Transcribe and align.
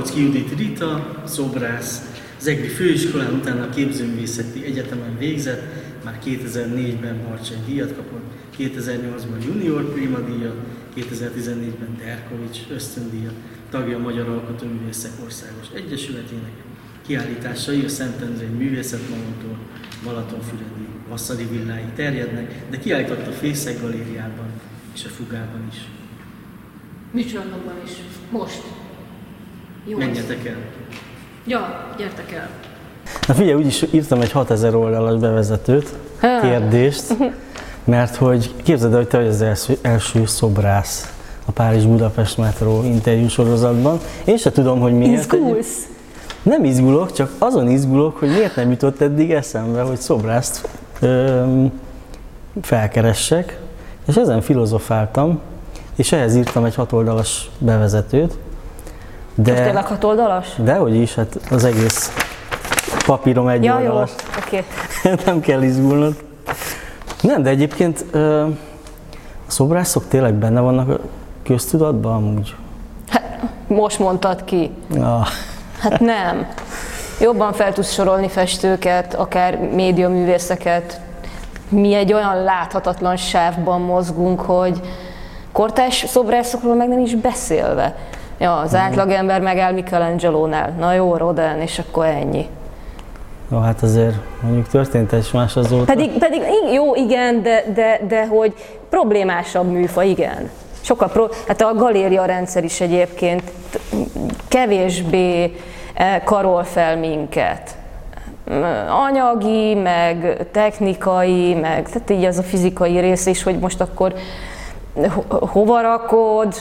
Rabócki 0.00 0.20
Judit 0.20 0.58
Rita, 0.58 1.22
szobrász, 1.26 2.20
az 2.38 2.46
EGRI 2.46 2.68
főiskolán, 2.68 3.34
utána 3.34 3.62
a 3.62 3.68
képzőművészeti 3.68 4.64
egyetemen 4.64 5.18
végzett, 5.18 5.62
már 6.04 6.18
2004-ben 6.24 7.22
Barcsany 7.28 7.64
díjat 7.66 7.94
kapott, 7.94 8.22
2008-ban 8.58 9.44
Junior 9.44 9.92
Prima 9.92 10.18
díjat, 10.18 10.56
2014-ben 10.96 11.96
Derkovics 11.98 12.58
ösztöndíjat, 12.70 13.32
tagja 13.70 13.96
a 13.96 14.00
Magyar 14.00 14.28
Alkotóművészek 14.28 15.10
Országos 15.24 15.66
Egyesületének, 15.74 16.52
kiállításai 17.06 17.84
a 17.84 17.88
Szentendrei 17.88 18.48
Művészetmalomtól 18.48 19.58
Balatonfüredi 20.04 20.86
Vasszari 21.08 21.46
villái 21.50 21.84
terjednek, 21.94 22.62
de 22.70 22.78
kiállított 22.78 23.26
a 23.26 23.32
Fészek 23.32 23.80
Galériában 23.80 24.48
és 24.94 25.04
a 25.04 25.08
Fugában 25.08 25.66
is. 25.70 25.78
Műcsarnokban 27.12 27.74
is. 27.84 27.92
Most. 28.30 28.79
Jó. 29.84 29.98
Menjetek 29.98 30.46
el! 30.46 30.56
Ja, 31.46 31.86
gyertek 31.98 32.32
el. 32.32 32.48
Na 33.26 33.34
figyelj, 33.34 33.54
úgyis 33.54 33.84
írtam 33.90 34.20
egy 34.20 34.32
6000 34.32 34.74
oldalas 34.74 35.20
bevezetőt, 35.20 35.94
Ha. 36.20 36.40
kérdést, 36.40 37.16
mert 37.84 38.16
hogy 38.16 38.54
képzeld 38.62 38.92
el, 38.92 38.98
hogy 38.98 39.08
te 39.08 39.16
vagy 39.18 39.26
az 39.26 39.42
első, 39.42 39.78
első 39.82 40.26
szobrász 40.26 41.14
a 41.44 41.50
Párizs-Budapest 41.50 42.36
metró 42.38 42.82
interjú 42.84 43.28
sorozatban. 43.28 43.98
Én 44.24 44.36
se 44.36 44.52
tudom, 44.52 44.80
hogy 44.80 44.92
miért. 44.92 45.32
Izgulsz? 45.32 45.88
Nem 46.42 46.64
izgulok, 46.64 47.12
csak 47.12 47.32
azon 47.38 47.68
izgulok, 47.68 48.16
hogy 48.16 48.28
miért 48.28 48.56
nem 48.56 48.70
jutott 48.70 49.00
eddig 49.00 49.32
eszembe, 49.32 49.80
hogy 49.80 49.98
szobrászt 49.98 50.68
öm, 51.00 51.72
felkeressek, 52.62 53.58
és 54.06 54.16
ezen 54.16 54.40
filozofáltam, 54.40 55.40
és 55.96 56.12
ehhez 56.12 56.36
írtam 56.36 56.64
egy 56.64 56.74
hatoldalas 56.74 57.50
bevezetőt. 57.58 58.36
De... 59.34 59.52
De, 59.52 59.62
Tényleg 59.64 59.86
hat 59.86 60.04
oldalas? 60.04 60.48
dehogy 60.58 60.94
is, 60.94 61.14
hát 61.14 61.38
az 61.50 61.64
egész 61.64 62.12
papírom 63.06 63.48
egy 63.48 63.64
Ja, 63.64 63.78
jó. 63.78 63.86
oldalas. 63.86 64.10
Oké. 64.38 64.64
nem 65.26 65.40
kell 65.40 65.62
izgulnod. 65.62 66.14
Nem, 67.22 67.42
de 67.42 67.50
egyébként 67.50 68.04
ö, 68.10 68.42
a 68.42 69.50
szobrászok 69.50 70.08
tényleg 70.08 70.34
benne 70.34 70.60
vannak 70.60 70.88
a 70.88 70.98
köztudatban 71.44 72.14
amúgy? 72.14 72.54
Hát, 73.08 73.38
most 73.66 73.98
mondtad 73.98 74.44
ki. 74.44 74.70
Ah, 75.00 75.26
Hát 75.78 76.00
nem. 76.00 76.46
Jobban 77.20 77.52
fel 77.52 77.72
tudsz 77.72 77.92
sorolni 77.92 78.28
festőket, 78.28 79.14
akár 79.14 79.58
médiaművészeket. 79.58 81.00
Mi 81.68 81.94
egy 81.94 82.12
olyan 82.12 82.42
láthatatlan 82.42 83.16
sávban 83.16 83.80
mozgunk, 83.80 84.40
hogy 84.40 84.80
kortárs 85.52 86.04
szobrászokról 86.08 86.74
meg 86.74 86.88
nem 86.88 86.98
is 86.98 87.14
beszélve. 87.14 87.96
Ja, 88.40 88.56
az 88.56 88.74
átlagember 88.74 89.40
megáll 89.40 89.72
Michelangelo-nál. 89.72 90.74
Na 90.78 90.92
jó, 90.92 91.16
Rodin, 91.16 91.60
és 91.60 91.78
akkor 91.78 92.04
ennyi. 92.04 92.46
jó, 93.50 93.58
hát 93.58 93.82
azért 93.82 94.14
mondjuk 94.42 94.68
történt 94.68 95.12
egy 95.12 95.30
más 95.32 95.56
azóta. 95.56 95.84
Pedig, 95.84 96.10
pedig 96.18 96.42
jó, 96.72 96.94
igen, 96.94 97.42
de, 97.42 97.64
de, 97.74 98.00
de 98.08 98.26
hogy 98.26 98.54
problémásabb 98.90 99.70
műfa, 99.70 100.02
igen. 100.02 100.50
Sokkal 100.80 101.08
pro, 101.08 101.26
hát 101.46 101.60
a 101.60 101.74
galéria 101.74 102.24
rendszer 102.24 102.64
is 102.64 102.80
egyébként 102.80 103.42
kevésbé 104.48 105.56
eh, 105.94 106.20
karol 106.24 106.64
fel 106.64 106.96
minket. 106.96 107.74
Anyagi, 109.08 109.74
meg 109.74 110.46
technikai, 110.52 111.54
meg 111.54 111.88
tehát 111.88 112.10
így 112.10 112.24
az 112.24 112.38
a 112.38 112.42
fizikai 112.42 112.98
rész 112.98 113.26
is, 113.26 113.42
hogy 113.42 113.58
most 113.58 113.80
akkor 113.80 114.14
ho- 115.14 115.48
hova 115.50 115.80
rakod, 115.80 116.54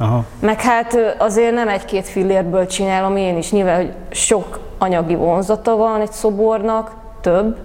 Aha. 0.00 0.24
meg 0.40 0.60
hát 0.60 0.98
azért 1.18 1.54
nem 1.54 1.68
egy-két 1.68 2.06
fillérből 2.06 2.66
csinálom 2.66 3.16
én 3.16 3.36
is, 3.36 3.52
nyilván, 3.52 3.76
hogy 3.76 3.92
sok 4.10 4.58
anyagi 4.78 5.14
vonzata 5.14 5.76
van 5.76 6.00
egy 6.00 6.12
szobornak, 6.12 6.92
több, 7.20 7.56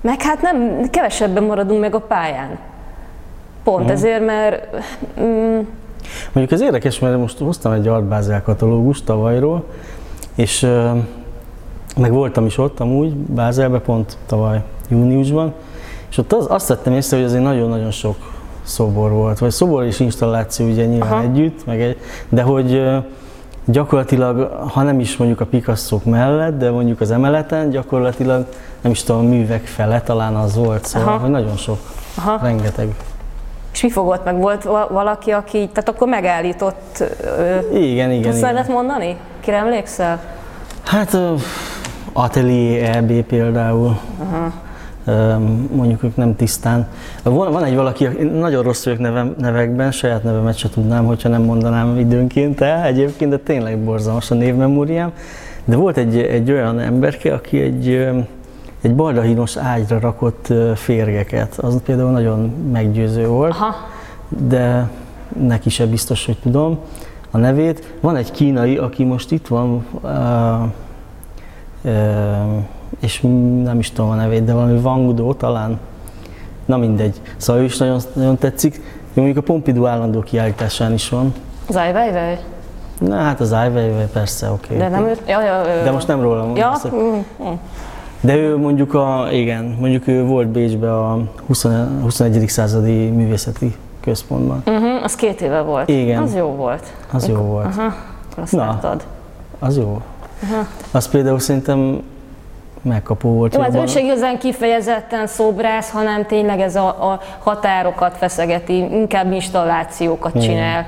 meg 0.00 0.22
hát 0.22 0.42
nem, 0.42 0.80
kevesebben 0.90 1.42
maradunk 1.42 1.80
meg 1.80 1.94
a 1.94 2.00
pályán. 2.00 2.58
Pont 3.64 3.82
Mhm. 3.84 3.92
ezért, 3.92 4.24
mert 4.24 4.76
mm, 5.20 5.58
Mondjuk 6.32 6.50
ez 6.52 6.60
érdekes, 6.60 6.98
mert 6.98 7.18
most 7.18 7.38
hoztam 7.38 7.72
egy 7.72 7.88
Art 7.88 8.04
Basel 8.04 8.42
katalógust 8.42 9.04
tavalyról, 9.04 9.64
és 10.34 10.62
ö, 10.62 10.90
meg 11.96 12.12
voltam 12.12 12.46
is 12.46 12.58
ott 12.58 12.80
amúgy, 12.80 13.14
Bázelbe 13.14 13.78
pont 13.80 14.16
tavaly 14.26 14.62
júniusban, 14.88 15.54
és 16.10 16.18
ott 16.18 16.32
az, 16.32 16.46
azt 16.48 16.68
vettem 16.68 16.92
észre, 16.92 17.16
hogy 17.16 17.26
azért 17.26 17.42
nagyon-nagyon 17.42 17.90
sok 17.90 18.16
szobor 18.70 19.10
volt, 19.10 19.38
vagy 19.38 19.50
szobor 19.50 19.84
és 19.84 20.00
installáció 20.00 20.66
ugye 20.66 20.84
nyilván 20.84 21.12
Aha. 21.12 21.22
együtt, 21.22 21.66
meg 21.66 21.80
egy, 21.80 21.96
de 22.28 22.42
hogy 22.42 22.82
gyakorlatilag, 23.64 24.52
ha 24.72 24.82
nem 24.82 25.00
is 25.00 25.16
mondjuk 25.16 25.40
a 25.40 25.46
picasso 25.46 26.00
mellett, 26.04 26.58
de 26.58 26.70
mondjuk 26.70 27.00
az 27.00 27.10
emeleten 27.10 27.70
gyakorlatilag 27.70 28.46
nem 28.80 28.92
is 28.92 29.02
tudom, 29.02 29.20
a 29.20 29.28
művek 29.28 29.66
fele 29.66 30.00
talán 30.00 30.34
az 30.34 30.56
volt, 30.56 30.84
szóval 30.84 31.08
Aha. 31.08 31.18
hogy 31.18 31.30
nagyon 31.30 31.56
sok, 31.56 31.78
aha. 32.16 32.38
rengeteg. 32.42 32.94
És 33.72 33.82
mi 33.82 33.90
fogott 33.90 34.24
meg? 34.24 34.36
Volt 34.40 34.62
va- 34.62 34.88
valaki, 34.88 35.30
aki, 35.30 35.58
tehát 35.72 35.88
akkor 35.88 36.08
megállított, 36.08 37.04
ö, 37.38 37.58
Igen, 37.76 38.10
igen, 38.10 38.22
tudsz 38.30 38.36
igen. 38.38 38.64
mondani? 38.68 39.16
Kire 39.40 39.56
emlékszel? 39.56 40.20
Hát 40.84 41.16
Atelier 42.12 42.96
EB 42.96 43.12
például, 43.22 43.98
Ö, 44.20 44.46
mondjuk 45.74 46.02
ők 46.02 46.16
nem 46.16 46.36
tisztán. 46.36 46.88
Van, 47.22 47.52
van 47.52 47.64
egy 47.64 47.74
valaki, 47.74 48.04
nagyon 48.32 48.62
rossz 48.62 48.84
vagyok 48.84 48.98
nevem, 48.98 49.34
nevekben, 49.38 49.92
saját 49.92 50.22
nevemet 50.22 50.56
se 50.56 50.68
tudnám, 50.68 51.06
hogyha 51.06 51.28
nem 51.28 51.42
mondanám 51.42 51.98
időnként 51.98 52.60
el 52.60 52.84
egyébként, 52.84 53.30
de 53.30 53.38
tényleg 53.38 53.78
borzalmas 53.78 54.30
a 54.30 54.34
névmemóriám. 54.34 55.12
De 55.64 55.76
volt 55.76 55.96
egy, 55.96 56.18
egy 56.18 56.50
olyan 56.50 56.78
emberke, 56.78 57.34
aki 57.34 57.60
egy, 57.60 58.08
egy 58.80 58.94
baldahínos 58.94 59.56
ágyra 59.56 59.98
rakott 59.98 60.52
férgeket. 60.74 61.58
Az 61.58 61.80
például 61.84 62.10
nagyon 62.10 62.52
meggyőző 62.72 63.26
volt 63.26 63.52
Aha. 63.52 63.74
de 64.28 64.90
neki 65.38 65.70
se 65.70 65.86
biztos, 65.86 66.26
hogy 66.26 66.36
tudom 66.42 66.78
a 67.30 67.38
nevét. 67.38 67.94
Van 68.00 68.16
egy 68.16 68.30
kínai, 68.30 68.76
aki 68.76 69.04
most 69.04 69.32
itt 69.32 69.46
van, 69.46 69.84
uh, 70.00 70.10
uh, 71.82 72.62
és 73.00 73.20
nem 73.64 73.78
is 73.78 73.90
tudom 73.90 74.10
a 74.10 74.14
nevét, 74.14 74.44
de 74.44 74.52
valami 74.52 74.78
Wang 74.78 75.14
Do 75.14 75.34
talán. 75.34 75.78
Na 76.64 76.76
mindegy. 76.76 77.20
Szóval 77.36 77.62
ő 77.62 77.64
is 77.64 77.76
nagyon, 77.76 78.00
nagyon 78.12 78.38
tetszik. 78.38 78.74
Ő 79.14 79.20
mondjuk 79.20 79.36
a 79.36 79.40
Pompidou 79.52 79.86
állandó 79.86 80.20
kiállításán 80.20 80.92
is 80.92 81.08
van. 81.08 81.34
Az 81.68 81.76
Ai? 81.76 81.92
Na 82.98 83.16
hát 83.16 83.40
az 83.40 83.52
Ai 83.52 83.70
persze, 84.12 84.50
oké. 84.50 84.76
De 84.76 84.88
nem 84.88 85.04
ő? 85.04 85.16
Ja, 85.26 85.42
ja, 85.42 85.62
ő. 85.80 85.84
De 85.84 85.90
most 85.90 86.06
nem 86.06 86.22
róla 86.22 86.44
mondom. 86.44 86.56
Ja? 86.56 86.76
Mm, 86.94 87.48
mm. 87.48 87.52
De 88.20 88.36
ő 88.36 88.56
mondjuk 88.56 88.94
a, 88.94 89.28
igen, 89.30 89.76
mondjuk 89.80 90.06
ő 90.06 90.24
volt 90.24 90.48
Bécsbe 90.48 90.98
a 90.98 91.18
20, 91.46 91.66
21. 92.02 92.48
századi 92.48 93.08
művészeti 93.08 93.76
központban. 94.00 94.62
Uh-huh, 94.66 95.02
az 95.02 95.14
két 95.14 95.40
éve 95.40 95.60
volt. 95.60 95.88
Igen. 95.88 96.22
Az 96.22 96.34
jó 96.34 96.46
volt. 96.46 96.92
Az 97.12 97.28
jó 97.28 97.36
volt. 97.36 97.66
Aha, 97.66 97.94
azt 98.36 98.52
Na. 98.52 98.64
láttad. 98.64 99.04
Az 99.58 99.76
jó. 99.76 100.00
Az 100.90 101.08
például 101.08 101.38
szerintem 101.38 102.02
megkapó 102.82 103.32
volt. 103.32 103.54
Jó, 103.54 103.60
hát 103.60 103.74
ő 103.74 103.86
se 103.86 104.00
igazán 104.00 104.38
kifejezetten 104.38 105.26
szobrász, 105.26 105.90
hanem 105.90 106.26
tényleg 106.26 106.60
ez 106.60 106.76
a, 106.76 106.86
a 106.86 107.20
határokat 107.38 108.16
feszegeti, 108.16 108.76
inkább 108.76 109.32
installációkat 109.32 110.34
Igen. 110.34 110.46
csinál. 110.46 110.86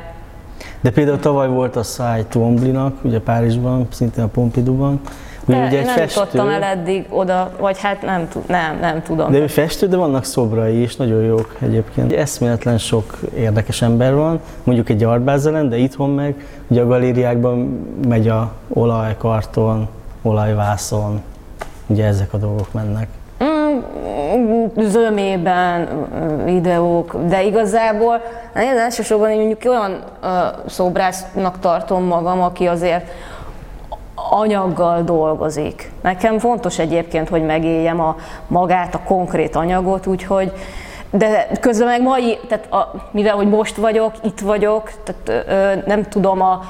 De 0.80 0.90
például 0.90 1.18
tavaly 1.18 1.48
volt 1.48 1.76
a 1.76 1.82
Száj 1.82 2.24
Twombly-nak, 2.28 3.04
ugye 3.04 3.20
Párizsban, 3.20 3.86
szintén 3.90 4.24
a 4.24 4.26
Pompidouban, 4.26 5.00
Ugye, 5.46 5.58
De 5.58 5.66
ugye 5.66 5.78
egy 5.78 5.84
nem 5.84 5.96
festő, 5.96 6.20
jutottam 6.20 6.48
el 6.48 6.62
eddig 6.62 7.06
oda, 7.08 7.50
vagy 7.58 7.80
hát 7.80 8.02
nem, 8.02 8.28
nem, 8.46 8.78
nem 8.80 9.02
tudom. 9.02 9.30
de 9.30 9.38
ő 9.38 9.46
festő, 9.46 9.86
de 9.86 9.96
vannak 9.96 10.24
szobrai 10.24 10.82
is, 10.82 10.96
nagyon 10.96 11.22
jók 11.22 11.56
egyébként. 11.58 12.12
Eszméletlen 12.12 12.78
sok 12.78 13.18
érdekes 13.36 13.82
ember 13.82 14.14
van, 14.14 14.40
mondjuk 14.64 14.88
egy 14.88 15.04
Artbázelen, 15.04 15.68
de 15.68 15.76
itthon 15.76 16.10
meg 16.10 16.46
ugye 16.66 16.80
a 16.80 16.86
galériákban 16.86 17.86
megy 18.08 18.28
a 18.28 18.52
olaj, 18.68 19.16
karton, 19.18 19.88
olajvászon, 20.22 21.20
ugye 21.86 22.06
ezek 22.06 22.32
a 22.32 22.36
dolgok 22.36 22.72
mennek. 22.72 23.08
Mm, 23.44 24.64
zömében 24.76 25.80
mm, 25.80 26.44
videók, 26.44 27.16
de 27.28 27.42
igazából 27.42 28.20
én 28.56 28.78
elsősorban 28.78 29.30
én 29.30 29.36
mondjuk 29.36 29.72
olyan 29.72 30.02
uh, 30.22 30.28
szobrásznak 30.66 31.58
tartom 31.58 32.04
magam, 32.04 32.40
aki 32.40 32.66
azért 32.66 33.10
anyaggal 34.30 35.02
dolgozik. 35.02 35.92
Nekem 36.02 36.38
fontos 36.38 36.78
egyébként, 36.78 37.28
hogy 37.28 37.44
megéljem 37.44 38.00
a 38.00 38.16
magát, 38.46 38.94
a 38.94 39.00
konkrét 39.04 39.56
anyagot, 39.56 40.06
úgyhogy 40.06 40.52
de 41.10 41.48
közben 41.60 41.86
meg 41.86 42.02
mai, 42.02 42.38
tehát 42.48 42.72
a, 42.72 43.08
mivel 43.10 43.34
hogy 43.34 43.48
most 43.48 43.76
vagyok, 43.76 44.12
itt 44.22 44.40
vagyok, 44.40 44.90
tehát 45.04 45.46
ö, 45.48 45.86
nem 45.86 46.02
tudom 46.02 46.42
a, 46.42 46.60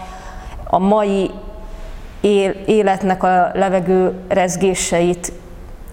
a 0.65 0.79
mai 0.79 1.31
életnek 2.67 3.23
a 3.23 3.51
levegő 3.55 4.13
rezgéseit 4.29 5.33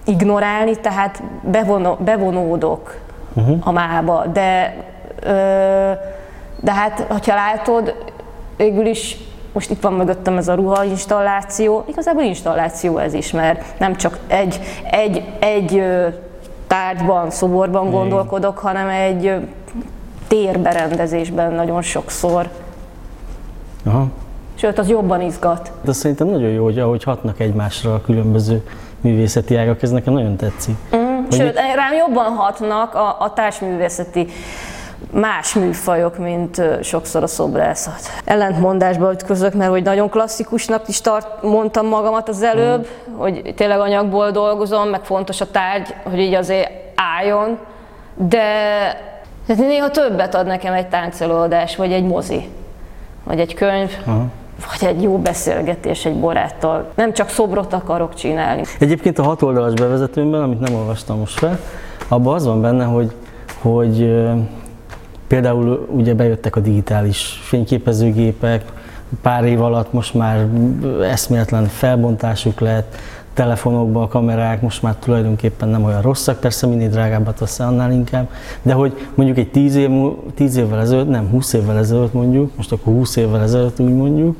ignorálni, 0.04 0.76
tehát 0.76 1.22
bevonó, 1.42 1.98
bevonódok 2.04 2.98
uh-huh. 3.34 3.58
a 3.60 3.70
mába, 3.70 4.26
de, 4.32 4.76
ö, 5.22 5.30
de 6.60 6.72
hát, 6.72 7.06
hogyha 7.08 7.34
látod, 7.34 7.94
végül 8.56 8.86
is 8.86 9.16
most 9.52 9.70
itt 9.70 9.80
van 9.80 9.92
mögöttem 9.92 10.36
ez 10.36 10.48
a 10.48 10.54
ruha 10.54 10.84
installáció, 10.84 11.84
igazából 11.88 12.22
installáció 12.22 12.98
ez 12.98 13.14
is, 13.14 13.30
mert 13.30 13.78
nem 13.78 13.96
csak 13.96 14.18
egy, 14.26 14.60
egy, 14.90 15.24
egy 15.38 15.84
tárgyban, 16.66 17.30
szoborban 17.30 17.90
gondolkodok, 17.90 18.58
hanem 18.58 18.88
egy 18.88 19.48
térberendezésben 20.28 21.52
nagyon 21.52 21.82
sokszor. 21.82 22.48
Aha. 23.84 24.06
Sőt, 24.60 24.78
az 24.78 24.88
jobban 24.88 25.20
izgat. 25.20 25.70
De 25.82 25.92
szerintem 25.92 26.26
nagyon 26.26 26.50
jó, 26.50 26.64
hogy 26.64 26.78
ahogy 26.78 27.02
hatnak 27.02 27.40
egymásra 27.40 27.94
a 27.94 28.00
különböző 28.00 28.62
művészeti 29.00 29.56
ágak, 29.56 29.82
ez 29.82 29.90
nekem 29.90 30.12
nagyon 30.12 30.36
tetszik. 30.36 30.74
Mm, 30.96 31.30
Sőt, 31.30 31.54
rám 31.54 31.92
jobban 31.92 32.24
hatnak 32.24 32.94
a, 32.94 33.16
a 33.20 33.32
társművészeti 33.32 34.26
más 35.12 35.54
műfajok, 35.54 36.18
mint 36.18 36.62
sokszor 36.82 37.22
a 37.22 37.26
szobrászat. 37.26 38.00
Ellentmondásba 38.24 39.12
ütközök, 39.12 39.54
mert 39.54 39.70
hogy 39.70 39.82
nagyon 39.82 40.08
klasszikusnak 40.08 40.88
is 40.88 41.00
tart, 41.00 41.42
mondtam 41.42 41.86
magamat 41.86 42.28
az 42.28 42.42
előbb, 42.42 42.86
mm. 43.10 43.16
hogy 43.16 43.54
tényleg 43.56 43.80
anyagból 43.80 44.30
dolgozom, 44.30 44.88
meg 44.88 45.04
fontos 45.04 45.40
a 45.40 45.50
tárgy, 45.50 45.94
hogy 46.02 46.18
így 46.18 46.34
azért 46.34 46.70
álljon, 46.94 47.58
de 48.14 48.44
de 49.46 49.54
néha 49.54 49.90
többet 49.90 50.34
ad 50.34 50.46
nekem 50.46 50.72
egy 50.72 50.86
táncelőadás, 50.86 51.76
vagy 51.76 51.92
egy 51.92 52.04
mozi, 52.04 52.48
vagy 53.24 53.40
egy 53.40 53.54
könyv, 53.54 53.90
Aha. 54.06 54.26
Vagy 54.68 54.88
egy 54.88 55.02
jó 55.02 55.18
beszélgetés 55.18 56.04
egy 56.04 56.20
baráttal. 56.20 56.90
Nem 56.94 57.12
csak 57.12 57.28
szobrot 57.28 57.72
akarok 57.72 58.14
csinálni. 58.14 58.62
Egyébként 58.78 59.18
a 59.18 59.22
hat 59.22 59.42
oldalas 59.42 59.72
bevezetőmben, 59.72 60.42
amit 60.42 60.60
nem 60.60 60.74
olvastam 60.74 61.18
most 61.18 61.38
fel, 61.38 61.58
abban 62.08 62.34
az 62.34 62.44
van 62.44 62.60
benne, 62.60 62.84
hogy, 62.84 63.12
hogy 63.60 64.20
például 65.26 65.86
ugye 65.90 66.14
bejöttek 66.14 66.56
a 66.56 66.60
digitális 66.60 67.40
fényképezőgépek, 67.42 68.64
pár 69.22 69.44
év 69.44 69.62
alatt 69.62 69.92
most 69.92 70.14
már 70.14 70.46
eszméletlen 71.02 71.64
felbontásuk 71.64 72.60
lett, 72.60 72.96
telefonokban 73.34 74.02
a 74.02 74.08
kamerák 74.08 74.62
most 74.62 74.82
már 74.82 74.94
tulajdonképpen 74.94 75.68
nem 75.68 75.84
olyan 75.84 76.02
rosszak, 76.02 76.40
persze 76.40 76.66
minél 76.66 76.88
drágábbat 76.88 77.38
veszel, 77.38 77.66
annál 77.66 77.92
inkább, 77.92 78.28
de 78.62 78.72
hogy 78.72 78.92
mondjuk 79.14 79.38
egy 79.38 79.50
10, 79.50 79.76
év, 79.76 79.90
10 80.34 80.56
évvel 80.56 80.80
ezelőtt, 80.80 81.08
nem 81.08 81.28
20 81.28 81.52
évvel 81.52 81.78
ezelőtt 81.78 82.12
mondjuk, 82.12 82.56
most 82.56 82.72
akkor 82.72 82.92
20 82.92 83.16
évvel 83.16 83.42
ezelőtt 83.42 83.80
úgy 83.80 83.94
mondjuk, 83.94 84.36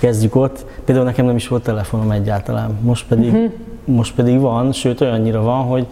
kezdjük 0.00 0.34
ott, 0.34 0.64
például 0.84 1.06
nekem 1.06 1.26
nem 1.26 1.36
is 1.36 1.48
volt 1.48 1.62
telefonom 1.62 2.10
egyáltalán, 2.10 2.78
most 2.80 3.06
pedig, 3.06 3.32
uh-huh. 3.32 3.50
most 3.84 4.14
pedig 4.14 4.40
van, 4.40 4.72
sőt 4.72 5.00
olyannyira 5.00 5.42
van, 5.42 5.64
hogy, 5.64 5.86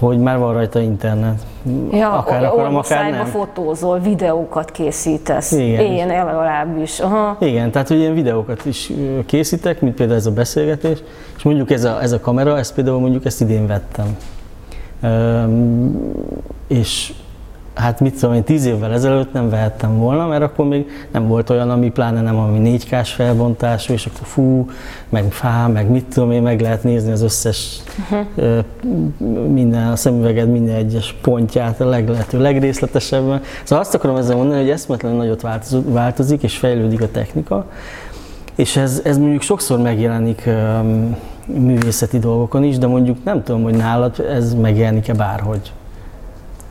hogy 0.00 0.18
már 0.18 0.38
van 0.38 0.52
rajta 0.52 0.80
internet. 0.80 1.42
akár 1.90 2.44
akarom, 2.44 2.76
akár 2.76 3.10
nem. 3.10 3.24
fotózol, 3.24 3.98
videókat 3.98 4.70
készítesz. 4.70 5.52
Igen. 5.52 5.80
Én 5.80 6.06
legalábbis. 6.06 7.00
Aha. 7.00 7.36
Igen, 7.40 7.70
tehát 7.70 7.88
hogy 7.88 7.98
ilyen 7.98 8.14
videókat 8.14 8.64
is 8.64 8.92
készítek, 9.26 9.80
mint 9.80 9.94
például 9.94 10.18
ez 10.18 10.26
a 10.26 10.32
beszélgetés, 10.32 10.98
és 11.36 11.42
mondjuk 11.42 11.70
ez 11.70 11.84
a, 11.84 12.02
ez 12.02 12.12
a 12.12 12.20
kamera, 12.20 12.58
ezt 12.58 12.74
például 12.74 13.00
mondjuk 13.00 13.24
ezt 13.24 13.40
idén 13.40 13.66
vettem. 13.66 14.16
Üm, 15.02 16.12
és 16.66 17.12
hát 17.80 18.00
mit 18.00 18.20
tudom 18.20 18.34
én, 18.34 18.42
tíz 18.42 18.64
évvel 18.64 18.92
ezelőtt 18.92 19.32
nem 19.32 19.50
vehettem 19.50 19.98
volna, 19.98 20.26
mert 20.26 20.42
akkor 20.42 20.66
még 20.66 20.86
nem 21.10 21.28
volt 21.28 21.50
olyan, 21.50 21.70
ami 21.70 21.90
pláne 21.90 22.20
nem 22.20 22.38
ami 22.38 22.78
4K-s 22.78 23.12
felbontású, 23.12 23.92
és 23.92 24.06
akkor 24.06 24.26
fú, 24.26 24.70
meg 25.08 25.32
fá, 25.32 25.66
meg 25.66 25.90
mit 25.90 26.04
tudom 26.04 26.30
én, 26.30 26.42
meg 26.42 26.60
lehet 26.60 26.84
nézni 26.84 27.12
az 27.12 27.22
összes 27.22 27.78
uh-huh. 28.10 28.64
minden, 29.52 29.88
a 29.88 29.96
szemüveged 29.96 30.50
minden 30.50 30.74
egyes 30.74 31.14
pontját 31.20 31.80
a 31.80 31.88
leglehető 31.88 32.40
legrészletesebben. 32.40 33.42
Szóval 33.62 33.84
azt 33.84 33.94
akarom 33.94 34.16
ezzel 34.16 34.36
mondani, 34.36 34.60
hogy 34.60 34.70
eszmetlenül 34.70 35.18
nagyot 35.18 35.40
változ- 35.40 35.84
változik, 35.84 36.42
és 36.42 36.56
fejlődik 36.56 37.02
a 37.02 37.10
technika, 37.10 37.66
és 38.54 38.76
ez, 38.76 39.00
ez 39.04 39.18
mondjuk 39.18 39.42
sokszor 39.42 39.78
megjelenik 39.78 40.42
um, 40.46 41.16
művészeti 41.46 42.18
dolgokon 42.18 42.64
is, 42.64 42.78
de 42.78 42.86
mondjuk 42.86 43.24
nem 43.24 43.42
tudom, 43.42 43.62
hogy 43.62 43.74
nálad 43.74 44.26
ez 44.30 44.54
megjelenik-e 44.54 45.14
bárhogy. 45.14 45.72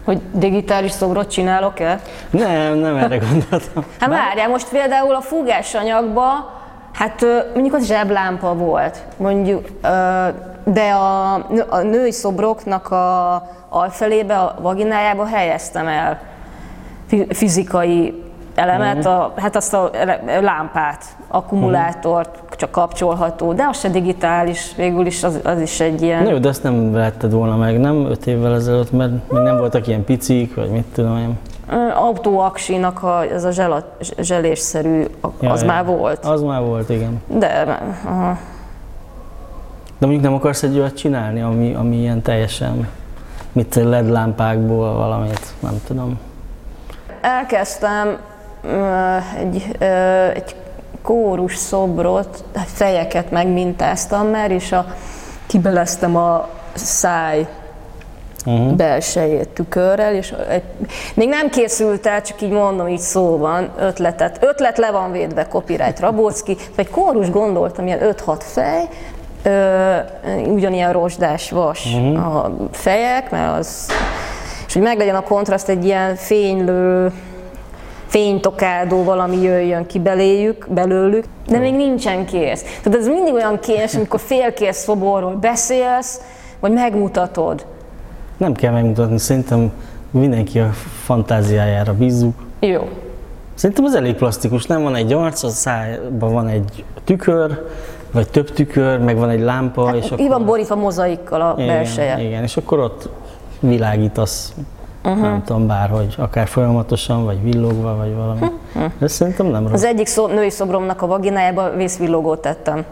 Hogy 0.05 0.21
digitális 0.31 0.91
szobrot 0.91 1.29
csinálok-e? 1.31 1.99
Nem, 2.29 2.73
nem 2.77 2.95
erre 2.95 3.17
gondoltam. 3.29 3.85
Hát 3.99 4.09
várjál, 4.09 4.49
most 4.49 4.69
például 4.69 5.15
a 5.15 5.21
fúgásanyagba, 5.21 6.57
hát 6.93 7.25
mondjuk 7.53 7.73
az 7.75 7.85
zseblámpa 7.85 8.53
volt, 8.53 8.97
mondjuk, 9.17 9.67
de 10.63 10.89
a, 10.91 11.33
a 11.69 11.77
női 11.81 12.11
szobroknak 12.11 12.91
a 12.91 13.35
alfelébe, 13.69 14.37
a 14.37 14.55
vaginájába 14.61 15.25
helyeztem 15.25 15.87
el 15.87 16.21
fi- 17.07 17.35
fizikai 17.37 18.23
elemet, 18.59 19.05
a, 19.05 19.33
hát 19.35 19.55
azt 19.55 19.73
a 19.73 19.89
lámpát, 20.41 21.05
akkumulátort, 21.27 22.39
csak 22.55 22.71
kapcsolható, 22.71 23.53
de 23.53 23.65
az 23.69 23.79
se 23.79 23.89
digitális, 23.89 24.71
végül 24.75 25.05
is 25.05 25.23
az, 25.23 25.39
az 25.43 25.61
is 25.61 25.79
egy 25.79 26.01
ilyen... 26.01 26.23
Na 26.23 26.29
jó, 26.29 26.37
de 26.37 26.47
azt 26.47 26.63
nem 26.63 26.91
vetted 26.91 27.31
volna 27.31 27.55
meg, 27.55 27.79
nem? 27.79 28.05
Öt 28.05 28.27
évvel 28.27 28.53
ezelőtt, 28.53 28.91
mert 28.91 29.11
még 29.31 29.41
nem 29.41 29.57
voltak 29.57 29.87
ilyen 29.87 30.03
picik, 30.03 30.55
vagy 30.55 30.69
mit 30.69 30.85
tudom 30.93 31.17
én. 31.17 31.37
Autóaksinak 31.95 33.03
a, 33.03 33.23
ez 33.23 33.43
a 33.43 33.51
zselat, 33.51 33.85
zselésszerű, 34.19 35.05
Ja, 35.41 35.51
az 35.51 35.61
ja. 35.61 35.67
már 35.67 35.85
volt. 35.85 36.25
Az 36.25 36.41
már 36.41 36.61
volt, 36.61 36.89
igen. 36.89 37.21
De, 37.27 37.79
aha. 38.05 38.37
De 39.97 40.05
mondjuk 40.05 40.23
nem 40.23 40.33
akarsz 40.33 40.63
egy 40.63 40.77
olyat 40.79 40.97
csinálni, 40.97 41.41
ami, 41.41 41.73
ami 41.73 41.95
ilyen 41.95 42.21
teljesen, 42.21 42.87
mit 43.51 43.75
LED 43.75 44.09
lámpákból 44.09 44.93
valamit, 44.93 45.53
nem 45.59 45.81
tudom. 45.87 46.19
elkezdtem 47.21 48.17
egy, 49.39 49.75
egy 50.33 50.55
kórus 51.01 51.55
szobrot, 51.55 52.43
fejeket 52.65 53.31
megmintáztam 53.31 54.27
már, 54.27 54.51
és 54.51 54.71
a, 54.71 54.85
kibeleztem 55.47 56.15
a 56.15 56.49
száj 56.73 57.47
Uh-huh. 58.45 58.73
belsejét 58.73 59.49
tükörrel, 59.49 60.13
és 60.13 60.33
egy, 60.49 60.63
még 61.13 61.27
nem 61.27 61.49
készült 61.49 62.05
el, 62.05 62.21
csak 62.21 62.41
így 62.41 62.51
mondom, 62.51 62.87
így 62.87 62.99
szóban, 62.99 63.69
ötletet. 63.79 64.37
Ötlet 64.41 64.77
le 64.77 64.91
van 64.91 65.11
védve, 65.11 65.47
copyright 65.47 65.99
Rabocki. 65.99 66.57
Egy 66.75 66.89
kórus 66.89 67.29
gondoltam, 67.29 67.87
ilyen 67.87 68.15
5-6 68.25 68.35
fej, 68.39 68.87
ö, 69.43 69.95
ugyanilyen 70.45 70.91
rozsdás 70.91 71.51
vas 71.51 71.85
uh-huh. 71.85 72.35
a 72.35 72.51
fejek, 72.71 73.31
mert 73.31 73.57
az, 73.57 73.87
és 74.67 74.73
hogy 74.73 74.81
meglegyen 74.81 75.15
a 75.15 75.23
kontraszt, 75.23 75.69
egy 75.69 75.85
ilyen 75.85 76.15
fénylő, 76.15 77.11
fénytokádó 78.09 79.03
valami 79.03 79.41
jöjjön 79.41 79.85
ki 79.85 79.99
beléjük, 79.99 80.67
belőlük, 80.69 81.23
de 81.47 81.57
még 81.57 81.73
nincsen 81.75 82.25
kész. 82.25 82.61
Tehát 82.83 82.99
ez 82.99 83.07
mindig 83.07 83.33
olyan 83.33 83.59
kényes, 83.59 83.95
amikor 83.95 84.19
félkész 84.19 84.77
szoborról 84.77 85.35
beszélsz, 85.35 86.21
vagy 86.59 86.71
megmutatod. 86.71 87.65
Nem 88.37 88.53
kell 88.53 88.71
megmutatni, 88.71 89.17
szerintem 89.17 89.71
mindenki 90.11 90.59
a 90.59 90.69
fantáziájára 91.03 91.93
bízzuk. 91.93 92.33
Jó. 92.59 92.89
Szerintem 93.53 93.85
az 93.85 93.95
elég 93.95 94.15
plastikus, 94.15 94.65
nem 94.65 94.81
van 94.83 94.95
egy 94.95 95.13
arc, 95.13 95.43
a 95.43 95.49
szájban 95.49 96.33
van 96.33 96.47
egy 96.47 96.83
tükör, 97.03 97.65
vagy 98.11 98.29
több 98.29 98.51
tükör, 98.51 98.99
meg 98.99 99.17
van 99.17 99.29
egy 99.29 99.41
lámpa, 99.41 99.95
és 99.95 100.13
Így 100.17 100.27
van 100.27 100.45
borítva 100.45 100.75
mozaikkal 100.75 101.41
a 101.41 101.53
belseje. 101.55 102.21
igen, 102.21 102.43
és 102.43 102.57
akkor 102.57 102.79
ott 102.79 103.09
világítasz, 103.59 104.53
uh-huh. 105.03 105.21
nem 105.21 105.43
tudom, 105.43 105.67
bárhogy, 105.67 106.15
akár 106.17 106.47
folyamatosan, 106.47 107.25
vagy 107.25 107.43
villogva, 107.43 107.95
vagy 107.95 108.15
valami. 108.15 108.39
Uh-huh. 108.75 108.91
Ez 108.99 109.11
szerintem 109.11 109.45
nem 109.45 109.63
rossz. 109.63 109.73
Az 109.73 109.83
egyik 109.83 110.07
szó, 110.07 110.27
női 110.27 110.49
szobromnak 110.49 111.01
a 111.01 111.07
vaginájába 111.07 111.75
vészvillogót 111.75 112.41
tettem. 112.41 112.85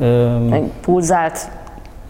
Öm, 0.00 0.52
Egy 0.52 0.70
pulzált, 0.80 1.50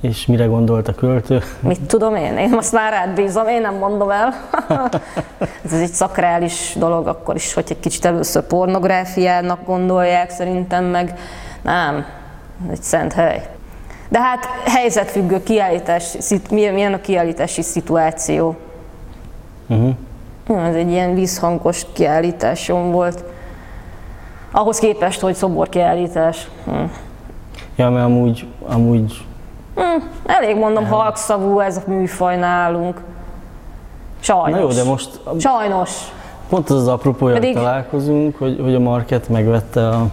és 0.00 0.26
mire 0.26 0.44
gondolt 0.44 0.88
a 0.88 0.94
költő? 0.94 1.42
mit 1.60 1.80
tudom 1.80 2.14
én, 2.14 2.36
én 2.36 2.48
most 2.48 2.72
már 2.72 2.92
rád 2.92 3.14
bízom, 3.14 3.46
én 3.48 3.60
nem 3.60 3.74
mondom 3.74 4.10
el. 4.10 4.34
Ez 5.64 5.72
egy 5.72 5.92
szakrális 5.92 6.74
dolog, 6.78 7.06
akkor 7.06 7.34
is, 7.34 7.54
hogy 7.54 7.64
egy 7.68 7.80
kicsit 7.80 8.04
először 8.04 8.42
pornográfiának 8.42 9.64
gondolják, 9.64 10.30
szerintem 10.30 10.84
meg 10.84 11.18
nem, 11.62 12.04
egy 12.70 12.82
szent 12.82 13.12
hely. 13.12 13.48
De 14.08 14.20
hát 14.20 14.44
helyzetfüggő 14.64 15.42
kiállítás, 15.42 16.16
milyen 16.50 16.92
a 16.92 17.00
kiállítási 17.00 17.62
szituáció. 17.62 18.56
Uh-huh. 19.68 19.94
Ja, 20.48 20.64
Ez 20.64 20.74
egy 20.74 20.90
ilyen 20.90 21.14
vízhangos 21.14 21.86
kiállításom 21.92 22.90
volt. 22.90 23.24
Ahhoz 24.52 24.78
képest, 24.78 25.20
hogy 25.20 25.34
szoborkiállítás. 25.34 26.48
Hm. 26.64 26.72
Ja, 27.76 27.90
mert 27.90 28.04
amúgy, 28.04 28.46
amúgy 28.66 29.26
Elég 30.26 30.56
mondom, 30.56 30.86
halkszavú 30.86 31.60
ez 31.60 31.76
a 31.76 31.90
műfaj 31.90 32.36
nálunk. 32.36 33.00
Sajnos. 34.20 34.50
Na 34.50 34.58
jó, 34.58 34.68
de 34.68 34.84
most 34.84 35.20
Sajnos. 35.38 35.90
pont 36.48 36.70
az 36.70 36.76
az 36.76 36.88
apropója, 36.88 37.34
Pedig- 37.34 37.54
találkozunk, 37.54 38.38
hogy, 38.38 38.58
hogy 38.62 38.74
a 38.74 38.78
market 38.78 39.28
megvette 39.28 39.88
a 39.88 40.06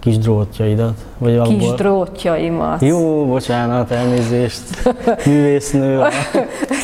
kis 0.00 0.18
drótjaidat. 0.18 0.92
Vagy 1.18 1.36
abból. 1.36 1.58
Kis 1.58 1.70
drótjaimat. 1.70 2.80
Jó, 2.80 3.26
bocsánat, 3.26 3.90
elnézést. 3.90 4.62
Művésznő, 5.26 5.98
a, 5.98 6.04
a 6.04 6.08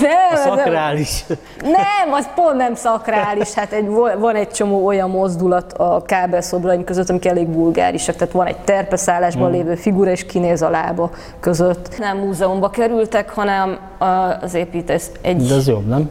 Nem, 0.00 0.11
nem, 0.32 0.56
szakrális. 0.56 1.25
nem, 1.62 2.12
az 2.12 2.28
pont 2.35 2.56
nem 2.56 2.75
szakrális. 2.75 3.52
Hát 3.54 3.73
egy, 3.73 3.87
van 4.18 4.35
egy 4.35 4.49
csomó 4.50 4.87
olyan 4.87 5.11
mozdulat 5.11 5.73
a 5.73 6.02
kábelszobraim 6.06 6.85
között, 6.85 7.08
amik 7.11 7.26
elég 7.26 7.54
vulgárisak. 7.54 8.16
Tehát 8.16 8.35
van 8.35 8.46
egy 8.46 8.56
terpeszállásban 8.58 9.50
lévő 9.50 9.75
figura, 9.75 10.11
és 10.11 10.26
kinéz 10.26 10.62
a 10.62 10.70
lába 10.70 11.11
között. 11.40 11.99
Nem 11.99 12.16
múzeumba 12.18 12.70
kerültek, 12.70 13.30
hanem 13.30 13.78
a- 13.99 14.04
az 14.42 14.54
építész 14.54 15.11
egy... 15.20 15.37
De 15.46 15.54
az 15.54 15.68
jobb, 15.68 15.87
nem? 15.87 16.11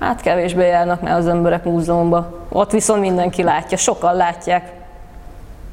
Hát 0.00 0.20
kevésbé 0.20 0.66
járnak 0.66 1.00
már 1.02 1.18
az 1.18 1.26
emberek 1.26 1.64
múzeumba. 1.64 2.34
Ott 2.48 2.70
viszont 2.70 3.00
mindenki 3.00 3.42
látja, 3.42 3.76
sokan 3.76 4.14
látják. 4.14 4.72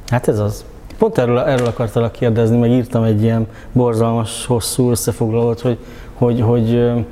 Hát 0.08 0.28
ez 0.28 0.38
az. 0.38 0.64
Pont 0.98 1.18
erről, 1.18 1.38
erről 1.38 1.66
akartalak 1.66 2.12
kérdezni, 2.12 2.56
meg 2.58 2.70
írtam 2.70 3.02
egy 3.02 3.22
ilyen 3.22 3.46
borzalmas, 3.72 4.46
hosszú 4.46 4.90
összefoglalót, 4.90 5.60
hogy, 5.60 5.78
hogy, 6.14 6.40
hogy, 6.40 7.04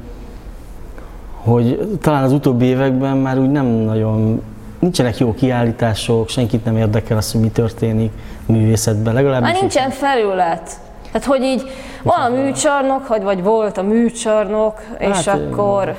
hogy 1.36 1.88
talán 2.00 2.22
az 2.22 2.32
utóbbi 2.32 2.64
években 2.64 3.16
már 3.16 3.38
úgy 3.38 3.50
nem 3.50 3.66
nagyon, 3.66 4.42
nincsenek 4.78 5.18
jó 5.18 5.34
kiállítások, 5.34 6.28
senkit 6.28 6.64
nem 6.64 6.76
érdekel 6.76 7.16
az, 7.16 7.32
hogy 7.32 7.40
mi 7.40 7.48
történik 7.48 8.12
a 8.46 8.52
művészetben, 8.52 9.14
legalábbis. 9.14 9.50
Már 9.50 9.60
nincsen 9.60 9.90
felület. 9.90 10.70
Tehát, 11.12 11.26
hogy 11.26 11.42
így 11.42 11.62
van 12.02 12.20
a 12.20 12.28
műcsarnok, 12.28 13.08
vagy, 13.08 13.22
vagy 13.22 13.42
volt 13.42 13.78
a 13.78 13.82
műcsarnok, 13.82 14.80
és 14.98 15.24
Hát, 15.24 15.26
akkor 15.28 15.94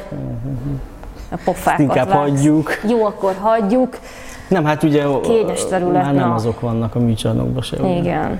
a 1.32 1.38
pofákat 1.44 1.80
inkább 1.80 2.08
látsz. 2.08 2.20
hagyjuk. 2.20 2.70
Jó, 2.88 3.06
akkor 3.06 3.36
hagyjuk. 3.40 3.98
Nem, 4.54 4.66
hát 4.66 4.84
ugye 4.84 5.06
Kényes 5.22 5.66
terület, 5.66 6.04
már 6.04 6.14
nem 6.14 6.28
na. 6.28 6.34
azok 6.34 6.60
vannak 6.60 6.96
a 6.96 7.00
műcsarnokban 7.00 7.62
se. 7.62 7.78
ugye? 7.80 7.96
Igen. 7.96 8.40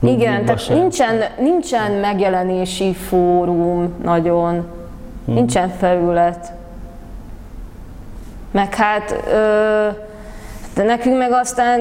Ludwigba 0.00 0.22
Igen, 0.24 0.44
tehát 0.44 0.60
se. 0.60 0.74
nincsen, 0.74 1.20
nincsen 1.38 1.92
megjelenési 1.92 2.92
fórum 2.94 3.92
nagyon, 4.04 4.64
Hm. 5.26 5.32
nincsen 5.32 5.68
felület. 5.68 6.52
Meg 8.50 8.74
hát, 8.74 9.10
ö, 9.32 9.88
de 10.74 10.82
nekünk 10.82 11.18
meg 11.18 11.32
aztán 11.32 11.80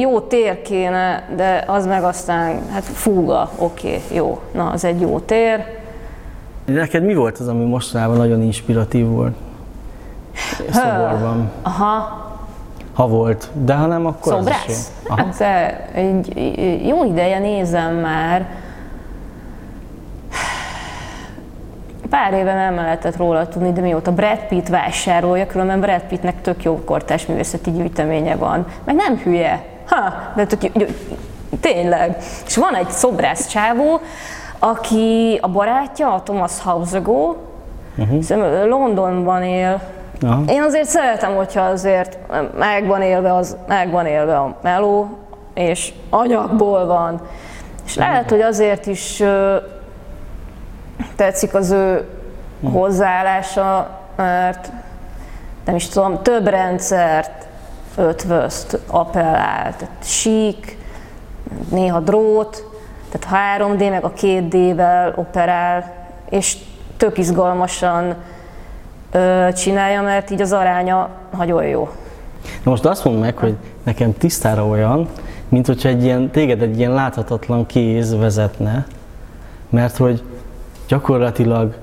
jó 0.00 0.20
tér 0.20 0.62
kéne, 0.62 1.28
de 1.36 1.64
az 1.66 1.86
meg 1.86 2.02
aztán, 2.02 2.60
hát 2.72 2.84
fúga, 2.84 3.50
oké, 3.58 3.86
okay, 3.88 4.16
jó, 4.16 4.40
na 4.52 4.70
az 4.70 4.84
egy 4.84 5.00
jó 5.00 5.18
tér. 5.18 5.64
Neked 6.64 7.02
mi 7.04 7.14
volt 7.14 7.38
az, 7.38 7.48
ami 7.48 7.64
mostanában 7.64 8.16
nagyon 8.16 8.42
inspiratív 8.42 9.06
volt? 9.06 9.34
Szoborban. 10.70 11.50
Aha, 11.62 12.28
Ha 13.00 13.08
volt, 13.08 13.48
de 13.52 13.74
ha 13.74 13.86
nem, 13.86 14.06
akkor 14.06 14.32
az 14.32 14.46
is 14.46 14.54
szobrász? 14.54 14.92
jó. 15.04 15.14
Aha. 15.14 15.24
Hát 15.24 15.40
egy 15.94 16.86
jó 16.86 17.04
ideje 17.04 17.38
nézem 17.38 17.94
már. 17.94 18.46
Pár 22.10 22.32
éve 22.32 22.54
nem 22.54 22.74
lehetett 22.74 23.16
róla 23.16 23.48
tudni, 23.48 23.72
de 23.72 23.80
mióta 23.80 24.12
Brad 24.12 24.38
Pitt 24.48 24.68
vásárolja, 24.68 25.46
különben 25.46 25.80
Brad 25.80 26.02
Pittnek 26.02 26.40
tök 26.40 26.62
jó 26.62 26.84
kortás 26.84 27.26
művészeti 27.26 27.70
gyűjteménye 27.70 28.36
van. 28.36 28.66
Meg 28.84 28.94
nem 28.94 29.16
hülye. 29.16 29.64
Ha, 29.86 30.12
de 30.36 30.46
tök, 30.46 30.60
tényleg. 31.60 32.16
És 32.46 32.56
van 32.56 32.74
egy 32.74 32.90
szobrász 32.90 33.46
csávó, 33.46 34.00
aki 34.58 35.38
a 35.42 35.48
barátja, 35.48 36.14
a 36.14 36.22
Thomas 36.22 36.60
Hausego, 36.62 37.34
uh-huh. 37.96 38.66
Londonban 38.66 39.42
él, 39.42 39.80
Aha. 40.22 40.42
én 40.46 40.62
azért 40.62 40.88
szeretem, 40.88 41.34
hogyha 41.34 41.60
azért 41.60 42.18
megvan 42.58 43.02
élve, 43.02 43.34
az, 43.34 43.56
megvan 43.66 44.06
élve 44.06 44.38
a 44.38 44.56
meló, 44.62 45.18
és 45.54 45.92
anyagból 46.10 46.86
van. 46.86 47.20
És 47.86 47.96
lehet, 47.96 48.30
hogy 48.30 48.40
azért 48.40 48.86
is 48.86 49.20
ö, 49.20 49.56
tetszik 51.16 51.54
az 51.54 51.70
ő 51.70 52.08
hozzáállása, 52.72 53.88
mert 54.16 54.72
nem 55.64 55.74
is 55.74 55.88
tudom, 55.88 56.22
több 56.22 56.48
rendszert 56.48 57.46
ötvözt, 57.96 58.78
appellál, 58.86 59.76
tehát 59.76 59.94
sík, 60.02 60.78
néha 61.70 62.00
drót, 62.00 62.64
tehát 63.10 63.60
3D 63.60 63.90
meg 63.90 64.04
a 64.04 64.12
2D-vel 64.12 65.16
operál, 65.16 65.92
és 66.28 66.56
tök 66.96 67.18
izgalmasan 67.18 68.14
csinálja, 69.54 70.02
mert 70.02 70.30
így 70.30 70.40
az 70.40 70.52
aránya 70.52 71.08
nagyon 71.36 71.64
jó. 71.64 71.88
Na 72.62 72.70
most 72.70 72.84
azt 72.84 73.04
mondd 73.04 73.18
meg, 73.18 73.36
hogy 73.36 73.54
nekem 73.82 74.12
tisztára 74.12 74.66
olyan, 74.66 75.08
mint 75.48 75.66
hogyha 75.66 75.88
egy 75.88 76.04
ilyen, 76.04 76.30
téged 76.30 76.62
egy 76.62 76.78
ilyen 76.78 76.92
láthatatlan 76.92 77.66
kéz 77.66 78.16
vezetne, 78.16 78.86
mert 79.68 79.96
hogy 79.96 80.22
gyakorlatilag 80.88 81.74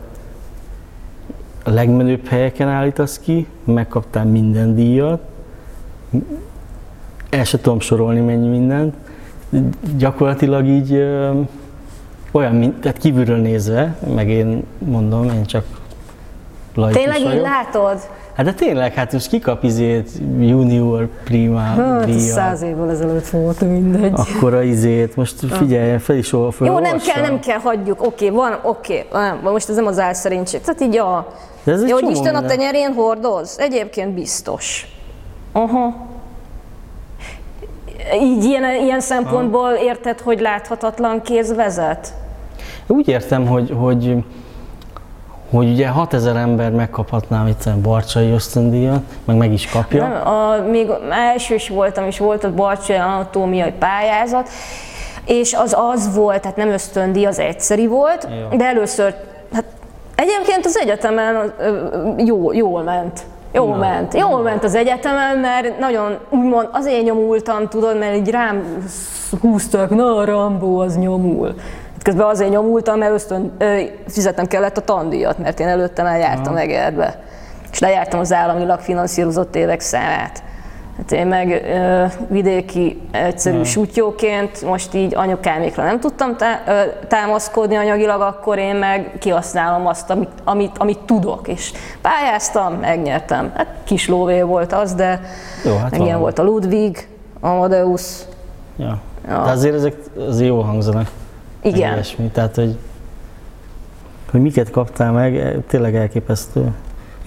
a 1.64 1.70
legmenőbb 1.70 2.28
helyeken 2.28 2.68
állítasz 2.68 3.20
ki, 3.20 3.48
megkaptál 3.64 4.26
minden 4.26 4.76
díjat, 4.76 5.22
el 7.30 7.44
se 7.44 7.60
tudom 7.60 7.80
sorolni 7.80 8.20
mennyi 8.20 8.48
mindent, 8.48 8.96
gyakorlatilag 9.98 10.66
így 10.66 10.94
ö, 10.94 11.40
olyan, 12.32 12.56
mint, 12.56 12.80
tehát 12.82 12.98
kívülről 12.98 13.38
nézve, 13.38 13.96
meg 14.14 14.30
én 14.30 14.64
mondom, 14.78 15.24
én 15.24 15.46
csak 15.46 15.66
laikus 16.78 17.02
Tényleg 17.02 17.20
így 17.20 17.26
vagyok. 17.26 17.44
látod? 17.44 18.00
Hát 18.36 18.46
de 18.46 18.54
tényleg, 18.54 18.94
hát 18.94 19.14
most 19.14 19.28
kikap 19.28 19.64
izét, 19.64 20.10
junior, 20.40 21.10
prima 21.24 21.60
Hát, 21.60 22.00
ez 22.00 22.06
díjat, 22.06 22.20
száz 22.22 22.62
évvel 22.62 22.90
ezelőtt 22.90 23.28
volt, 23.28 23.62
mindegy. 23.62 24.14
akkor 24.16 24.54
a 24.54 24.62
izét, 24.62 25.16
most 25.16 25.34
figyelj, 25.52 25.98
fel 25.98 26.16
is 26.16 26.34
ol, 26.34 26.54
Jó, 26.60 26.80
nem 26.80 26.98
kell, 26.98 27.22
nem 27.22 27.40
kell, 27.40 27.58
hagyjuk, 27.60 28.06
oké, 28.06 28.30
van, 28.30 28.60
oké, 28.64 29.06
nem, 29.12 29.40
most 29.44 29.70
ez 29.70 29.76
nem 29.76 29.86
az 29.86 30.00
álszerénység. 30.00 30.62
Tehát 30.62 30.82
így 30.82 30.98
a... 30.98 31.28
De 31.64 31.72
ez 31.72 31.88
Jó, 31.88 31.94
hogy 32.00 32.10
Isten 32.12 32.36
a 32.36 32.40
minden. 32.40 32.58
tenyerén 32.58 32.94
hordoz? 32.94 33.56
Egyébként 33.60 34.14
biztos. 34.14 34.88
Aha. 35.52 35.96
Így 38.22 38.44
ilyen, 38.44 38.64
ilyen 38.84 39.00
szempontból 39.00 39.70
érted, 39.72 40.20
hogy 40.20 40.40
láthatatlan 40.40 41.22
kéz 41.22 41.56
vezet? 41.56 42.14
Úgy 42.88 43.08
értem, 43.08 43.48
hogy, 43.48 43.74
hogy, 43.80 44.16
hogy 45.52 45.70
ugye 45.70 45.88
6000 45.88 46.36
ember 46.36 46.72
megkaphatná 46.72 47.48
itt 47.48 47.66
a 47.66 47.78
Barcsai 47.82 48.32
ösztöndíjat, 48.32 49.02
meg 49.26 49.36
meg 49.36 49.54
is 49.54 49.70
kapja. 49.70 50.08
Nem, 50.08 50.28
a, 50.28 50.56
még 50.70 50.90
első 51.10 51.54
is 51.54 51.70
voltam, 51.70 52.06
és 52.06 52.18
volt 52.20 52.44
ott 52.44 52.54
Barcsai 52.54 52.96
anatómiai 52.96 53.74
pályázat, 53.80 54.50
és 55.26 55.54
az 55.54 55.76
az 55.78 56.16
volt, 56.16 56.42
tehát 56.42 56.58
nem 56.58 56.70
ösztöndíj, 56.70 57.26
az 57.26 57.40
egyszeri 57.40 57.88
volt, 57.88 58.28
Jó. 58.52 58.58
de 58.58 58.66
először, 58.66 59.16
hát 59.54 59.66
egyébként 60.16 60.66
az 60.66 60.78
egyetemen 60.78 61.54
jó, 62.18 62.54
jól 62.54 62.84
ment. 62.84 63.22
Jól 63.52 63.68
Na. 63.68 63.76
ment. 63.76 64.14
Jól 64.14 64.42
ment 64.42 64.64
az 64.64 64.76
egyetemen, 64.76 65.38
mert 65.38 65.80
nagyon 65.80 66.18
úgymond 66.30 66.70
azért 66.72 67.04
nyomultam, 67.04 67.68
tudod, 67.68 67.98
mert 67.98 68.16
így 68.16 68.30
rám 68.30 68.84
húztak, 69.42 69.90
na 69.90 70.26
Rambó, 70.26 70.80
az 70.80 70.98
nyomul. 70.98 71.56
Közben 72.08 72.28
azért 72.28 72.50
nyomultam, 72.50 72.98
mert 72.98 73.14
ösztön, 73.14 73.52
ö, 73.58 73.80
fizetnem 74.08 74.46
kellett 74.46 74.78
a 74.78 74.82
tandíjat, 74.82 75.38
mert 75.38 75.60
én 75.60 75.68
előtte 75.68 76.04
már 76.04 76.20
jártam 76.20 76.56
Egerbe. 76.56 77.20
És 77.72 77.80
lejártam 77.80 78.20
az 78.20 78.34
államilag 78.34 78.80
finanszírozott 78.80 79.56
évek 79.56 79.80
számát. 79.80 80.44
Hát 80.98 81.12
én 81.12 81.28
meg 81.28 81.50
ö, 81.50 82.06
vidéki 82.28 83.02
egyszerű 83.12 83.64
sutyóként, 83.64 84.62
most 84.62 84.94
így 84.94 85.16
anyukámékra 85.16 85.84
nem 85.84 86.00
tudtam 86.00 86.36
tá- 86.36 86.62
ö, 86.68 86.72
támaszkodni 87.08 87.76
anyagilag, 87.76 88.22
akkor 88.22 88.58
én 88.58 88.76
meg 88.76 89.12
kihasználom 89.20 89.88
azt, 89.88 90.10
amit, 90.10 90.32
amit, 90.44 90.78
amit 90.78 91.00
tudok. 91.00 91.48
És 91.48 91.72
pályáztam, 92.02 92.74
megnyertem. 92.74 93.52
Hát 93.56 93.68
kis 93.84 94.08
lóvé 94.08 94.42
volt 94.42 94.74
az, 94.74 94.94
de 94.94 95.22
Jó, 95.66 95.76
hát 95.76 95.92
meg 95.92 96.02
ilyen 96.02 96.20
volt 96.20 96.40
a 96.40 96.44
Ludwig, 96.44 97.08
Amadeus, 97.40 98.02
Ja. 98.78 99.02
De 99.30 99.52
azért 99.52 99.76
ezek 99.76 99.96
az 100.28 100.42
jó 100.42 100.62
hangzanak. 100.62 101.08
Igen. 101.68 101.94
Ilyesmi. 101.94 102.30
Tehát, 102.34 102.56
hogy, 102.56 102.78
hogy 104.32 104.42
miket 104.42 104.70
kaptál 104.70 105.12
meg, 105.12 105.38
eh, 105.38 105.54
tényleg 105.68 105.96
elképesztő. 105.96 106.74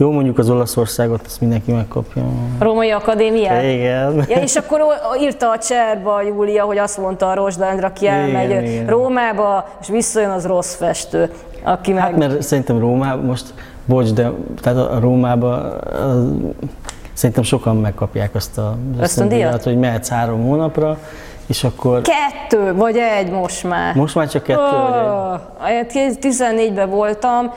Jó, 0.00 0.10
mondjuk 0.10 0.38
az 0.38 0.50
Olaszországot, 0.50 1.20
azt 1.26 1.40
mindenki 1.40 1.72
megkapja. 1.72 2.22
A 2.58 2.64
Római 2.64 2.90
Akadémiát? 2.90 3.62
Igen. 3.62 4.24
Ja, 4.28 4.36
és 4.36 4.56
akkor 4.56 4.80
írta 5.20 5.50
a 5.50 5.58
cserba 5.58 6.22
Júlia, 6.22 6.64
hogy 6.64 6.78
azt 6.78 6.98
mondta 6.98 7.30
a 7.30 7.34
Rozsdándra, 7.34 7.86
aki 7.86 8.06
elmegy 8.06 8.50
igen. 8.50 8.86
Rómába, 8.86 9.68
és 9.80 9.88
visszajön 9.88 10.30
az 10.30 10.46
rossz 10.46 10.74
festő, 10.74 11.30
aki 11.62 11.92
meg... 11.92 12.02
Hát 12.02 12.16
mert 12.16 12.42
szerintem 12.42 12.78
Rómában, 12.78 13.24
most, 13.24 13.54
bocs, 13.84 14.12
de 14.12 14.30
tehát 14.60 14.78
a 14.78 14.98
Rómában 15.00 15.72
az, 15.92 16.24
szerintem 17.12 17.44
sokan 17.44 17.76
megkapják 17.76 18.34
azt 18.34 18.58
a 18.58 18.76
Ösztöndíjat? 19.00 19.62
hogy 19.62 19.78
mehetsz 19.78 20.08
három 20.08 20.42
hónapra, 20.42 20.98
és 21.50 21.64
akkor 21.64 22.00
Kettő, 22.00 22.74
vagy 22.74 22.96
egy 22.96 23.30
most 23.30 23.64
már. 23.64 23.94
most 23.94 24.14
már 24.14 24.28
csak 24.28 24.42
kettő 24.42 24.60
vagy 24.60 24.94
egy. 24.98 25.06
Oh, 25.06 25.40
14-ben 26.20 26.90
voltam, 26.90 27.52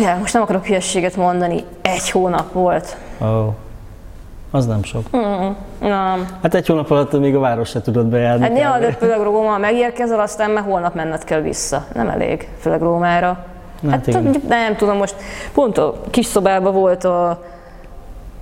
ja, 0.00 0.16
most 0.20 0.32
nem 0.32 0.42
akarok 0.42 0.66
hülyességet 0.66 1.16
mondani, 1.16 1.64
egy 1.82 2.10
hónap 2.10 2.52
volt. 2.52 2.96
Oh. 3.18 3.46
Az 4.50 4.66
nem 4.66 4.82
sok. 4.82 5.10
Nem. 5.80 6.38
Hát 6.42 6.54
egy 6.54 6.66
hónap 6.66 6.90
alatt 6.90 7.18
még 7.18 7.34
a 7.34 7.40
város 7.40 7.68
se 7.68 7.80
tudod 7.80 8.06
bejárni. 8.06 8.42
Hát 8.42 8.52
néha, 8.52 8.78
de 8.78 8.92
főleg 8.92 9.20
Róma 9.20 9.58
megérkezel, 9.58 10.20
aztán 10.20 10.50
már 10.50 10.64
holnap 10.64 10.94
menned 10.94 11.24
kell 11.24 11.40
vissza. 11.40 11.84
Nem 11.94 12.08
elég, 12.08 12.48
főleg 12.60 12.80
Rómára. 12.80 13.44
Hát 13.90 14.12
Hát, 14.12 14.48
nem 14.48 14.76
tudom, 14.76 14.96
most 14.96 15.14
pont 15.54 15.78
a 15.78 16.00
kis 16.10 16.26
szobában 16.26 16.74
volt 16.74 17.04
a 17.04 17.42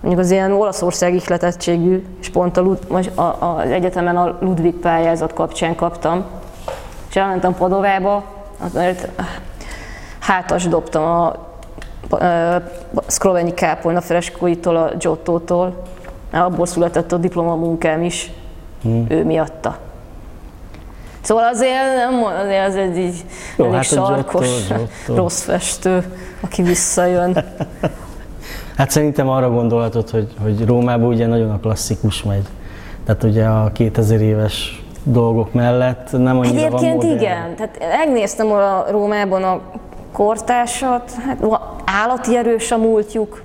mondjuk 0.00 0.22
az 0.24 0.30
ilyen 0.30 0.52
Olaszország 0.52 1.14
ihletettségű, 1.14 2.06
és 2.20 2.28
pont 2.28 2.56
a, 2.56 2.76
a, 3.14 3.20
a, 3.22 3.44
az 3.44 3.70
egyetemen 3.70 4.16
a 4.16 4.36
Ludwig 4.40 4.74
pályázat 4.74 5.32
kapcsán 5.32 5.74
kaptam. 5.74 6.24
És 7.08 7.16
elmentem 7.16 7.54
Padovába, 7.54 8.24
azért 8.58 9.08
hátas 10.18 10.64
dobtam 10.68 11.04
a 11.04 11.34
ö, 12.10 12.56
Szkrovenyi 13.06 13.54
kápolna 13.54 14.00
freskóitól, 14.00 14.76
a 14.76 14.90
Giottótól. 14.98 15.82
Abból 16.32 16.66
született 16.66 17.12
a 17.12 17.16
diplomamunkám 17.16 18.02
is, 18.02 18.32
Hmm. 18.82 19.06
ő 19.08 19.24
miatta. 19.24 19.78
Szóval 21.20 21.44
azért, 21.44 21.72
nem, 21.96 22.24
azért 22.24 22.66
az 22.68 22.76
egy 22.76 22.96
így 22.96 23.24
Jó, 23.56 23.64
elég 23.64 23.76
hát 23.76 23.84
a 23.84 23.94
Giotto, 23.94 24.12
sarkos, 24.12 24.66
Giotto. 24.66 25.14
rossz 25.22 25.42
festő, 25.42 26.16
aki 26.40 26.62
visszajön. 26.62 27.36
Hát 28.78 28.90
szerintem 28.90 29.28
arra 29.28 29.50
gondolhatod, 29.50 30.10
hogy, 30.10 30.34
hogy 30.42 30.66
Rómában 30.66 31.08
ugye 31.08 31.26
nagyon 31.26 31.50
a 31.50 31.58
klasszikus 31.58 32.22
megy. 32.22 32.46
Tehát 33.04 33.22
ugye 33.22 33.44
a 33.46 33.72
2000 33.72 34.20
éves 34.20 34.82
dolgok 35.02 35.52
mellett 35.52 36.12
nem 36.12 36.38
annyira 36.38 36.70
van 36.70 36.84
Egyébként 36.84 36.94
modern. 36.94 37.16
igen, 37.16 37.56
tehát 37.56 37.78
megnéztem 37.96 38.52
a 38.52 38.84
Rómában 38.90 39.42
a 39.42 39.60
kortársat, 40.12 41.12
hát 41.26 41.60
állati 41.84 42.36
erős 42.36 42.70
a 42.70 42.76
múltjuk, 42.76 43.42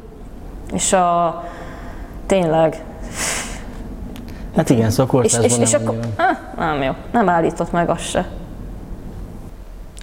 és 0.73 0.93
a 0.93 1.43
tényleg. 2.25 2.83
Hát 4.55 4.69
igen, 4.69 4.89
szóval 4.89 5.05
És, 5.23 5.31
kortársban 5.31 5.61
és, 5.61 5.71
és 5.71 5.71
nem 5.71 5.81
akkor, 5.81 5.99
ah, 6.15 6.57
nem 6.57 6.81
jó, 6.81 6.91
nem 7.11 7.29
állított 7.29 7.71
meg 7.71 7.89
azt 7.89 8.09
se. 8.09 8.19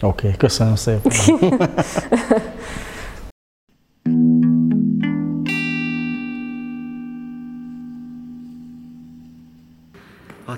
Oké, 0.03 0.27
okay, 0.27 0.37
köszönöm 0.37 0.75
szépen. 0.75 1.13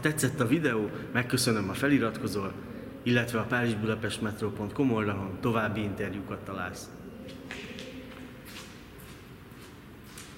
tetszett 0.03 0.41
a 0.41 0.47
videó, 0.47 0.91
megköszönöm 1.13 1.69
a 1.69 1.73
feliratkozol, 1.73 2.53
illetve 3.03 3.39
a 3.39 3.45
párizsbudapestmetro.com 3.45 4.93
oldalon 4.93 5.39
további 5.41 5.81
interjúkat 5.81 6.39
találsz. 6.39 6.91